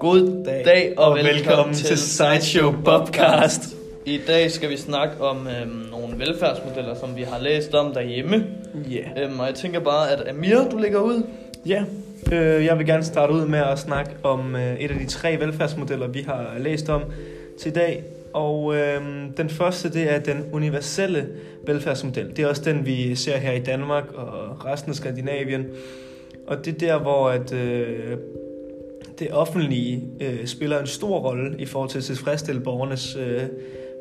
[0.00, 3.76] God dag, dag og, og velkommen, velkommen til Sideshow Podcast.
[4.06, 8.46] I dag skal vi snakke om øhm, nogle velfærdsmodeller, som vi har læst om derhjemme.
[8.90, 8.96] Ja.
[8.96, 9.30] Yeah.
[9.30, 11.22] Øhm, og jeg tænker bare, at Amir, du ligger ud.
[11.66, 11.84] Ja,
[12.32, 15.40] øh, jeg vil gerne starte ud med at snakke om øh, et af de tre
[15.40, 17.02] velfærdsmodeller, vi har læst om
[17.60, 18.04] til i dag.
[18.38, 19.02] Og øh,
[19.36, 21.28] den første, det er den universelle
[21.66, 22.36] velfærdsmodel.
[22.36, 25.66] Det er også den, vi ser her i Danmark og resten af Skandinavien.
[26.46, 28.16] Og det er der, hvor at, øh,
[29.18, 33.42] det offentlige øh, spiller en stor rolle i forhold til at tilfredsstille borgernes øh,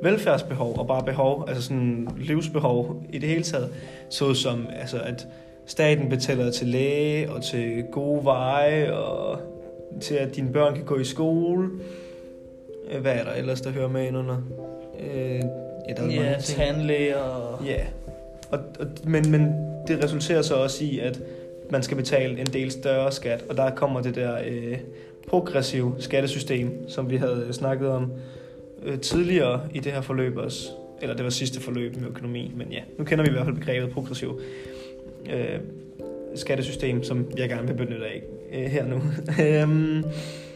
[0.04, 3.70] velfærdsbehov og bare behov, altså sådan livsbehov i det hele taget.
[4.10, 5.28] Så som altså at
[5.66, 9.40] staten betaler til læge og til gode veje og
[10.02, 11.70] til at dine børn kan gå i skole.
[12.92, 14.38] Øh, hvad er der ellers, der hører med ind under?
[15.00, 15.42] Øh,
[15.90, 17.66] ja, der er ja tandlæger og...
[17.66, 17.86] Ja,
[18.52, 19.42] og, og, men, men
[19.88, 21.22] det resulterer så også i, at
[21.70, 24.78] man skal betale en del større skat, og der kommer det der øh,
[25.28, 28.12] progressive skattesystem, som vi havde snakket om
[28.84, 30.70] øh, tidligere i det her forløb også.
[31.02, 33.56] Eller det var sidste forløb med økonomi, men ja, nu kender vi i hvert fald
[33.56, 34.42] begrebet progressiv
[35.30, 35.60] øh,
[36.36, 38.24] skattesystem, som jeg gerne vil benytte af
[38.54, 39.02] øh, her nu.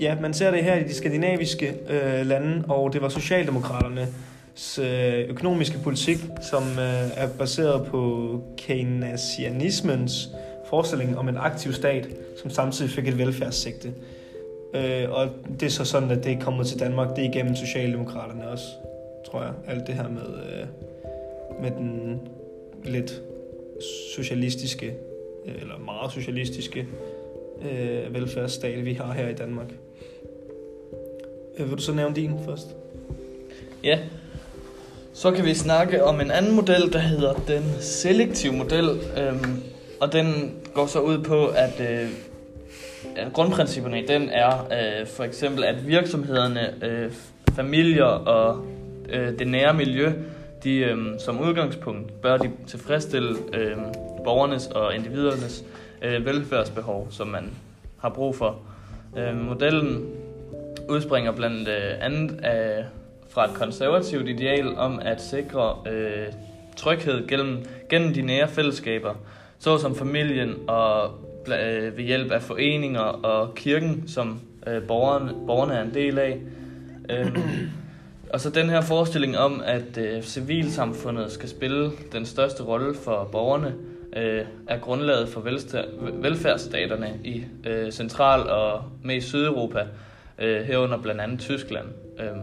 [0.00, 5.28] Ja, man ser det her i de skandinaviske øh, lande, og det var Socialdemokraternes øh,
[5.28, 6.18] økonomiske politik,
[6.50, 10.28] som øh, er baseret på keynesianismens
[10.68, 12.08] forestilling om en aktiv stat,
[12.42, 13.92] som samtidig fik et velfærdssigte.
[14.74, 15.28] Øh, og
[15.60, 17.16] det er så sådan, at det er kommet til Danmark.
[17.16, 18.66] Det er igennem Socialdemokraterne også,
[19.26, 19.52] tror jeg.
[19.66, 20.66] Alt det her med, øh,
[21.62, 22.20] med den
[22.84, 23.22] lidt
[24.14, 24.86] socialistiske,
[25.46, 26.86] øh, eller meget socialistiske
[27.62, 29.66] øh, velfærdsstat, vi har her i Danmark.
[31.58, 32.66] Øh, vil du så nævne din først?
[33.84, 33.98] Ja,
[35.12, 38.88] så kan vi snakke om en anden model, der hedder den selektive model.
[39.18, 39.62] Øhm,
[40.00, 42.08] og den går så ud på, at øh,
[43.32, 47.12] grundprincipperne i den er øh, for eksempel, at virksomhederne, øh,
[47.56, 48.64] familier og
[49.08, 50.12] øh, det nære miljø,
[50.64, 53.76] de øh, som udgangspunkt bør de tilfredsstille øh,
[54.24, 57.50] borgernes og individernes øh, Øh, velfærdsbehov, som man
[57.98, 58.58] har brug for.
[59.16, 60.10] Øh, modellen
[60.88, 62.84] udspringer blandt øh, andet af,
[63.28, 66.26] fra et konservativt ideal om at sikre øh,
[66.76, 69.14] tryghed gennem, gennem de nære fællesskaber,
[69.58, 71.10] såsom familien og
[71.46, 76.40] øh, ved hjælp af foreninger og kirken, som øh, borgerne, borgerne er en del af.
[77.10, 77.38] Øh,
[78.32, 83.28] og så den her forestilling om, at øh, civilsamfundet skal spille den største rolle for
[83.32, 83.74] borgerne,
[84.16, 85.40] øh, er grundlaget for
[86.20, 89.86] velfærdsstaterne i øh, Central- og mest Sydeuropa,
[90.38, 91.86] øh, herunder blandt andet Tyskland.
[92.20, 92.36] Øh,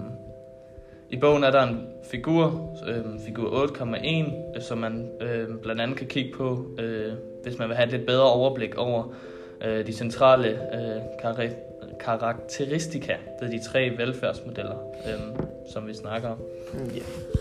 [1.09, 5.97] I bogen er der en figur, øhm, øh, figur 8,1, som man øh, blandt andet
[5.97, 9.13] kan kigge på, øh, hvis man vil have et lidt bedre overblik over
[9.61, 11.55] øh, de centrale øh, kar-
[11.99, 14.77] karakteristika ved de tre velfærdsmodeller,
[15.07, 16.38] øh, som vi snakker om.
[16.73, 17.41] Mm, yeah.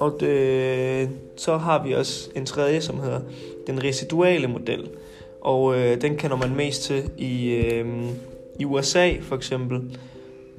[0.00, 3.20] Og det, så har vi også en tredje, som hedder
[3.66, 4.88] den residuale model.
[5.40, 7.86] Og øh, den kender man mest til i, øh,
[8.58, 9.98] i USA for eksempel.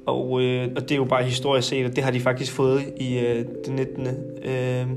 [0.06, 2.84] Og, øh, og det er jo bare historisk set, og det har de faktisk fået
[2.98, 4.08] i øh, det 19.
[4.44, 4.88] Øh,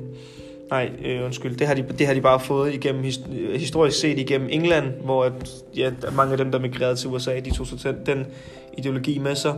[0.70, 4.18] nej, øh, undskyld, det har, de, det har de bare fået igennem øh, historisk set
[4.18, 5.32] igennem England, hvor at,
[5.76, 8.26] ja, mange af dem, der migrerede til USA, de tog så den
[8.78, 9.54] ideologi med sig.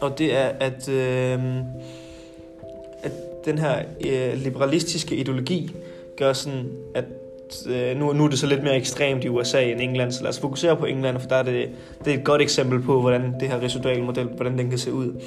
[0.00, 1.38] Og det er, at, øh,
[3.44, 5.70] den her øh, liberalistiske ideologi
[6.16, 7.04] gør sådan, at
[7.68, 10.30] øh, nu, nu er det så lidt mere ekstremt i USA end England, så lad
[10.30, 11.68] os fokusere på England, for der er det,
[12.04, 14.92] det er et godt eksempel på, hvordan det her residuale model, hvordan den kan se
[14.92, 15.20] ud.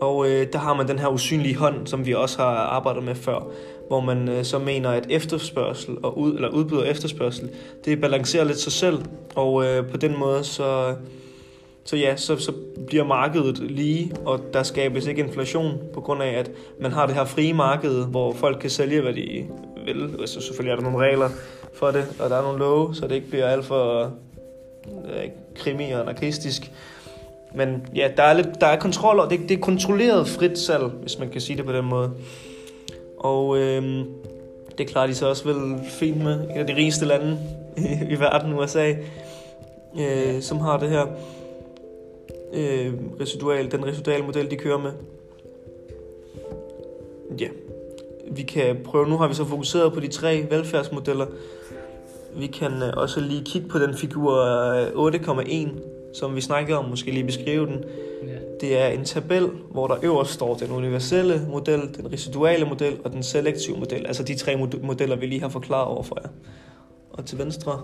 [0.00, 3.14] Og øh, der har man den her usynlige hånd, som vi også har arbejdet med
[3.14, 3.48] før,
[3.88, 7.50] hvor man øh, så mener, at efterspørgsel og ud, eller udbud og efterspørgsel,
[7.84, 8.98] det balancerer lidt sig selv,
[9.34, 10.94] og øh, på den måde så,
[11.84, 12.52] så ja, så, så
[12.86, 16.50] bliver markedet lige, og der skabes ikke inflation på grund af, at
[16.80, 19.46] man har det her frie marked, hvor folk kan sælge, hvad de
[19.84, 20.16] vil.
[20.20, 21.28] Altså, selvfølgelig er der nogle regler
[21.72, 24.12] for det, og der er nogle love, så det ikke bliver alt for
[24.86, 26.72] øh, krimi og anarkistisk.
[27.54, 30.84] Men ja, der er, lidt, der er kontrol, og det, det er kontrolleret frit salg,
[30.84, 32.10] hvis man kan sige det på den måde.
[33.18, 34.04] Og øh,
[34.78, 36.40] det klarer de så også vel fint med.
[36.40, 37.38] Et af de rigeste lande
[37.76, 38.94] i, i verden, USA,
[40.00, 41.06] øh, som har det her
[42.54, 44.92] øh, residual, den residuale model, de kører med.
[47.40, 47.48] Ja,
[48.30, 51.26] vi kan prøve, nu har vi så fokuseret på de tre velfærdsmodeller.
[52.36, 54.34] Vi kan øh, også lige kigge på den figur
[55.10, 55.68] 8,1, øh,
[56.14, 57.84] som vi snakkede om, måske lige beskrive den.
[58.26, 58.34] Ja.
[58.60, 63.12] Det er en tabel, hvor der øverst står den universelle model, den residuale model og
[63.12, 64.06] den selektive model.
[64.06, 66.28] Altså de tre modeller, vi lige har forklaret over for jer.
[67.12, 67.80] og til venstre.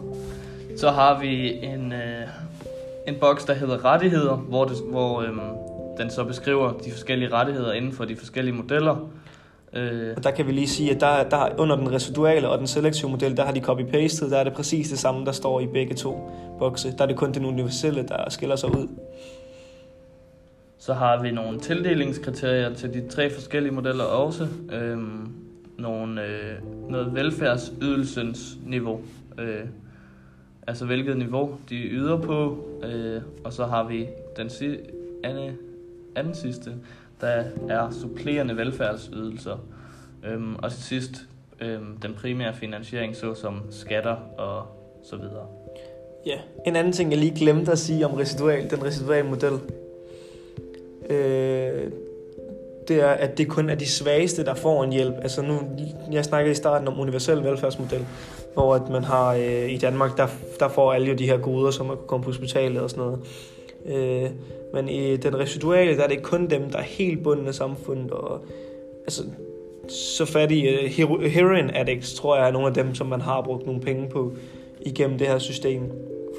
[0.76, 2.28] Så har vi en, øh,
[3.06, 5.40] en boks, der hedder rettigheder, hvor, det, hvor øhm,
[5.98, 9.08] den så beskriver de forskellige rettigheder inden for de forskellige modeller.
[9.72, 12.66] Øh, Og der kan vi lige sige, at der, der under den residuale og den
[12.66, 15.66] selektive model, der har de copy-pastet, der er det præcis det samme, der står i
[15.66, 16.92] begge to bokse.
[16.98, 18.88] Der er det kun den universelle, der skiller sig ud.
[20.78, 24.48] så har vi nogle tildelingskriterier til de tre forskellige modeller også.
[24.72, 25.32] Øhm,
[25.78, 26.54] nogle, øh,
[26.90, 29.00] noget velfærdsydelsens niveau.
[29.38, 29.64] Øh,
[30.70, 32.58] altså hvilket niveau de yder på.
[32.84, 34.78] Øh, og så har vi den si-
[35.24, 35.56] anden,
[36.16, 36.74] anden sidste,
[37.20, 39.64] der er supplerende velfærdsydelser.
[40.26, 41.12] Øhm, og til sidst
[41.60, 44.66] øhm, den primære finansiering, såsom skatter og
[45.02, 45.46] så videre.
[46.26, 46.38] Ja.
[46.66, 49.52] En anden ting, jeg lige glemte at sige om residual, den residuale model,
[51.10, 51.92] øh,
[52.90, 55.14] det er, at det kun er de svageste, der får en hjælp.
[55.22, 55.58] Altså nu,
[56.12, 58.06] jeg snakkede i starten om universel velfærdsmodel,
[58.54, 60.26] hvor at man har øh, i Danmark, der,
[60.60, 63.04] der får alle jo de her goder, som at kunne komme på hospitalet og sådan
[63.04, 63.20] noget.
[63.86, 64.30] Øh,
[64.74, 68.10] men i den residuale, der er det kun dem, der er helt bunden af samfundet,
[68.10, 68.40] og
[69.04, 69.22] altså,
[69.88, 73.42] så fattige uh, øh, heroin addicts, tror jeg, er nogle af dem, som man har
[73.42, 74.32] brugt nogle penge på
[74.80, 75.82] igennem det her system.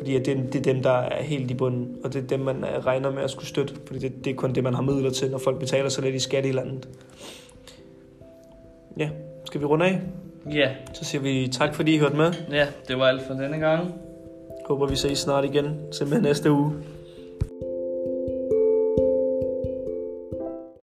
[0.01, 2.39] Fordi at det, det er dem, der er helt i bunden, og det er dem,
[2.39, 5.09] man regner med at skulle støtte, fordi det, det er kun det, man har midler
[5.09, 6.89] til, når folk betaler så lidt i skat i landet.
[8.97, 9.09] Ja,
[9.45, 10.01] skal vi runde af?
[10.51, 12.31] Ja, Så siger vi tak, fordi I hørte med.
[12.51, 13.93] ja, det var alt for denne gang.
[14.67, 16.71] Håber, vi ses snart igen, simpelthen næste uge.